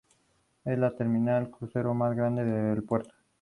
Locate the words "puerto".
2.81-3.13